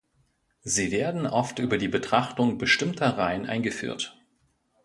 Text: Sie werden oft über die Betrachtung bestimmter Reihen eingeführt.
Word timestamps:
Sie 0.63 0.89
werden 0.89 1.27
oft 1.27 1.59
über 1.59 1.77
die 1.77 1.87
Betrachtung 1.87 2.57
bestimmter 2.57 3.19
Reihen 3.19 3.45
eingeführt. 3.45 4.19